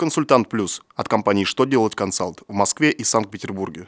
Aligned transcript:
Консультант 0.00 0.48
Плюс 0.48 0.80
от 0.96 1.08
компании 1.08 1.44
«Что 1.44 1.66
делать 1.66 1.94
консалт» 1.94 2.42
в 2.48 2.54
Москве 2.54 2.90
и 2.90 3.04
Санкт-Петербурге. 3.04 3.86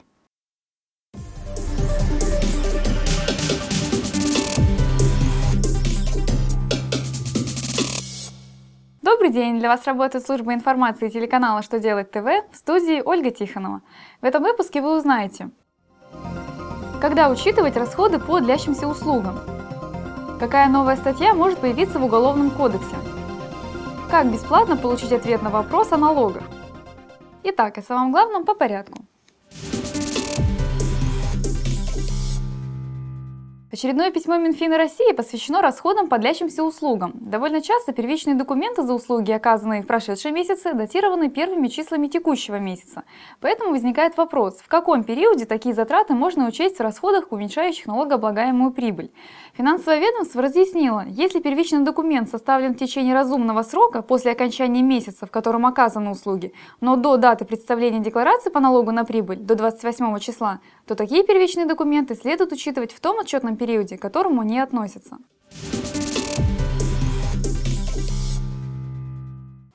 Добрый 9.01 9.31
день! 9.31 9.59
Для 9.59 9.71
вас 9.71 9.87
работает 9.87 10.27
служба 10.27 10.53
информации 10.53 11.09
телеканала 11.09 11.63
«Что 11.63 11.79
делать 11.79 12.11
ТВ» 12.11 12.27
в 12.53 12.57
студии 12.59 13.01
Ольга 13.03 13.31
Тихонова. 13.31 13.81
В 14.21 14.27
этом 14.27 14.43
выпуске 14.43 14.83
вы 14.83 14.95
узнаете, 14.95 15.49
когда 17.01 17.31
учитывать 17.31 17.79
расходы 17.79 18.19
по 18.19 18.39
длящимся 18.39 18.87
услугам, 18.87 19.39
какая 20.39 20.69
новая 20.69 20.97
статья 20.97 21.33
может 21.33 21.61
появиться 21.61 21.99
в 21.99 22.05
Уголовном 22.05 22.51
кодексе, 22.51 22.97
как 24.13 24.31
бесплатно 24.31 24.77
получить 24.77 25.11
ответ 25.11 25.41
на 25.41 25.49
вопрос 25.49 25.91
о 25.91 25.97
налогах. 25.97 26.43
Итак, 27.45 27.79
о 27.79 27.83
самом 27.83 28.13
главном 28.13 28.45
по 28.45 28.55
порядку. 28.55 29.07
Очередное 33.73 34.11
письмо 34.11 34.37
Минфина 34.37 34.77
России 34.77 35.15
посвящено 35.15 35.63
расходам 35.63 36.07
по 36.07 36.19
длящимся 36.19 36.63
услугам. 36.63 37.13
Довольно 37.15 37.63
часто 37.63 37.95
первичные 37.95 38.37
документы 38.37 38.83
за 38.83 38.93
услуги, 38.93 39.33
оказанные 39.33 39.81
в 39.81 39.87
прошедшие 39.87 40.31
месяцы, 40.31 40.75
датированы 40.75 41.31
первыми 41.31 41.69
числами 41.69 42.09
текущего 42.09 42.57
месяца. 42.57 43.05
Поэтому 43.41 43.71
возникает 43.71 44.19
вопрос, 44.19 44.59
в 44.59 44.69
каком 44.69 45.05
периоде 45.05 45.47
такие 45.47 45.75
затраты 45.75 46.13
можно 46.13 46.47
учесть 46.47 46.77
в 46.77 46.83
расходах, 46.83 47.33
уменьшающих 47.33 47.87
налогооблагаемую 47.87 48.73
прибыль. 48.73 49.11
Финансовое 49.55 50.01
ведомство 50.01 50.43
разъяснило, 50.43 51.07
если 51.07 51.41
первичный 51.41 51.81
документ 51.81 52.29
составлен 52.29 52.75
в 52.75 52.79
течение 52.79 53.15
разумного 53.15 53.63
срока 53.63 54.03
после 54.03 54.33
окончания 54.33 54.83
месяца, 54.83 55.25
в 55.25 55.31
котором 55.31 55.65
оказаны 55.65 56.11
услуги, 56.11 56.53
но 56.83 56.97
до 56.97 57.17
даты 57.17 57.47
представления 57.47 58.01
декларации 58.01 58.51
по 58.51 58.61
налогу 58.61 58.93
на 58.93 59.07
прибыль, 59.07 59.39
до 59.39 59.55
28 59.55 60.19
числа, 60.19 60.61
то 60.87 60.95
такие 60.95 61.25
первичные 61.25 61.65
документы 61.65 62.15
следует 62.15 62.53
учитывать 62.53 62.93
в 62.93 63.01
том 63.01 63.19
отчетном 63.19 63.57
периоде, 63.63 63.97
к 63.97 64.03
которому 64.03 64.41
они 64.41 64.59
относятся. 64.59 65.19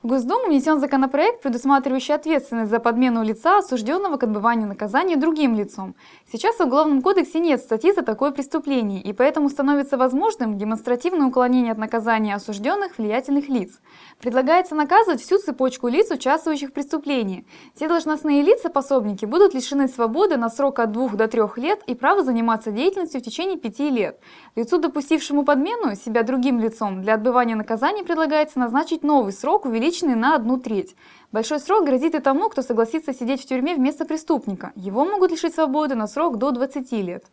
В 0.08 0.10
Госдуму 0.10 0.46
внесен 0.46 0.80
законопроект, 0.80 1.42
предусматривающий 1.42 2.14
ответственность 2.14 2.70
за 2.70 2.78
подмену 2.78 3.22
лица, 3.22 3.58
осужденного 3.58 4.16
к 4.16 4.22
отбыванию 4.22 4.66
наказания 4.66 5.16
другим 5.16 5.54
лицом. 5.54 5.94
Сейчас 6.32 6.56
в 6.56 6.62
Уголовном 6.62 7.02
кодексе 7.02 7.40
нет 7.40 7.60
статьи 7.60 7.92
за 7.92 8.00
такое 8.00 8.30
преступление, 8.30 9.02
и 9.02 9.12
поэтому 9.12 9.50
становится 9.50 9.98
возможным 9.98 10.56
демонстративное 10.56 11.26
уклонение 11.26 11.72
от 11.72 11.76
наказания 11.76 12.34
осужденных 12.34 12.96
влиятельных 12.96 13.50
лиц. 13.50 13.82
Предлагается 14.18 14.74
наказывать 14.74 15.20
всю 15.20 15.36
цепочку 15.40 15.88
лиц, 15.88 16.10
участвующих 16.10 16.70
в 16.70 16.72
преступлении. 16.72 17.44
Все 17.74 17.86
должностные 17.86 18.40
лица-пособники 18.40 19.26
будут 19.26 19.52
лишены 19.52 19.88
свободы 19.88 20.38
на 20.38 20.48
срок 20.48 20.78
от 20.78 20.90
2 20.90 21.08
до 21.16 21.28
3 21.28 21.42
лет 21.56 21.82
и 21.86 21.94
права 21.94 22.24
заниматься 22.24 22.70
деятельностью 22.70 23.20
в 23.20 23.24
течение 23.24 23.58
5 23.58 23.78
лет. 23.90 24.18
Лицу, 24.56 24.78
допустившему 24.78 25.44
подмену 25.44 25.94
себя 25.96 26.22
другим 26.22 26.60
лицом, 26.60 27.02
для 27.02 27.12
отбывания 27.12 27.56
наказания 27.56 28.04
предлагается 28.04 28.58
назначить 28.58 29.02
новый 29.02 29.34
срок, 29.34 29.66
увеличенный 29.66 29.97
увеличенный 29.98 30.14
на 30.14 30.34
одну 30.34 30.58
треть. 30.58 30.96
Большой 31.32 31.60
срок 31.60 31.84
грозит 31.84 32.14
и 32.14 32.20
тому, 32.20 32.48
кто 32.48 32.62
согласится 32.62 33.12
сидеть 33.12 33.42
в 33.42 33.46
тюрьме 33.46 33.74
вместо 33.74 34.04
преступника. 34.04 34.72
Его 34.74 35.04
могут 35.04 35.30
лишить 35.30 35.54
свободы 35.54 35.94
на 35.94 36.06
срок 36.06 36.38
до 36.38 36.50
20 36.50 36.92
лет. 36.92 37.24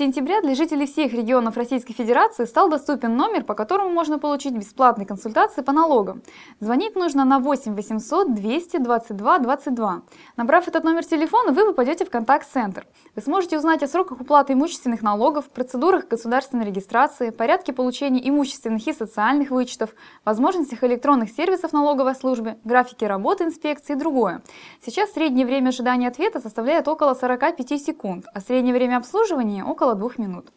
Сентября 0.00 0.40
для 0.40 0.54
жителей 0.54 0.86
всех 0.86 1.12
регионов 1.12 1.58
Российской 1.58 1.92
Федерации 1.92 2.46
стал 2.46 2.70
доступен 2.70 3.18
номер, 3.18 3.44
по 3.44 3.52
которому 3.52 3.90
можно 3.90 4.18
получить 4.18 4.54
бесплатные 4.54 5.06
консультации 5.06 5.60
по 5.60 5.72
налогам. 5.72 6.22
Звонить 6.58 6.94
нужно 6.96 7.26
на 7.26 7.38
8 7.38 7.74
800 7.74 8.34
222 8.34 9.38
22. 9.40 10.02
Набрав 10.38 10.68
этот 10.68 10.84
номер 10.84 11.04
телефона, 11.04 11.52
вы 11.52 11.66
попадете 11.66 12.06
в 12.06 12.10
контакт-центр. 12.10 12.86
Вы 13.14 13.20
сможете 13.20 13.58
узнать 13.58 13.82
о 13.82 13.88
сроках 13.88 14.22
уплаты 14.22 14.54
имущественных 14.54 15.02
налогов, 15.02 15.50
процедурах 15.50 16.08
государственной 16.08 16.64
регистрации, 16.64 17.28
порядке 17.28 17.74
получения 17.74 18.26
имущественных 18.26 18.86
и 18.86 18.94
социальных 18.94 19.50
вычетов, 19.50 19.90
возможностях 20.24 20.82
электронных 20.82 21.28
сервисов 21.30 21.74
налоговой 21.74 22.14
службы, 22.14 22.56
графике 22.64 23.06
работы 23.06 23.44
инспекции 23.44 23.92
и 23.92 23.96
другое. 23.96 24.40
Сейчас 24.82 25.12
среднее 25.12 25.44
время 25.44 25.68
ожидания 25.68 26.08
ответа 26.08 26.40
составляет 26.40 26.88
около 26.88 27.12
45 27.12 27.78
секунд, 27.78 28.24
а 28.32 28.40
среднее 28.40 28.72
время 28.72 28.96
обслуживания 28.96 29.62
около 29.62 29.89
около 29.90 29.94
двух 29.96 30.18
минут. 30.18 30.52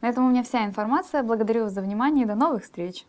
На 0.00 0.08
этом 0.08 0.26
у 0.26 0.30
меня 0.30 0.42
вся 0.42 0.64
информация. 0.64 1.22
Благодарю 1.22 1.64
вас 1.64 1.72
за 1.72 1.80
внимание 1.80 2.24
и 2.24 2.28
до 2.28 2.34
новых 2.34 2.62
встреч! 2.62 3.06